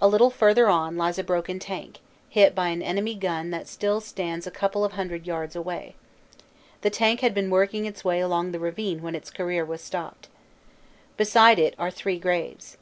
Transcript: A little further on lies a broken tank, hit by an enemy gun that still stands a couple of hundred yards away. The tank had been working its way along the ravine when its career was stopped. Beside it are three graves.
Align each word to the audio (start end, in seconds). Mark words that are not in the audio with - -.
A 0.00 0.06
little 0.06 0.30
further 0.30 0.68
on 0.68 0.96
lies 0.96 1.18
a 1.18 1.24
broken 1.24 1.58
tank, 1.58 1.98
hit 2.28 2.54
by 2.54 2.68
an 2.68 2.82
enemy 2.82 3.16
gun 3.16 3.50
that 3.50 3.66
still 3.66 4.00
stands 4.00 4.46
a 4.46 4.50
couple 4.52 4.84
of 4.84 4.92
hundred 4.92 5.26
yards 5.26 5.56
away. 5.56 5.96
The 6.82 6.90
tank 6.90 7.18
had 7.18 7.34
been 7.34 7.50
working 7.50 7.84
its 7.84 8.04
way 8.04 8.20
along 8.20 8.52
the 8.52 8.60
ravine 8.60 9.02
when 9.02 9.16
its 9.16 9.28
career 9.28 9.64
was 9.64 9.80
stopped. 9.80 10.28
Beside 11.16 11.58
it 11.58 11.74
are 11.80 11.90
three 11.90 12.16
graves. 12.20 12.76